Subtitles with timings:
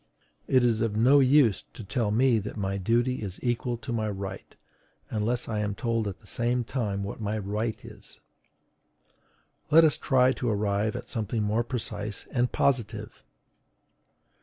[0.47, 4.09] It is of no use to tell me that my duty is equal to my
[4.09, 4.55] right,
[5.11, 8.19] unless I am told at the same time what my right is.
[9.69, 13.23] Let us try to arrive at something more precise and positive.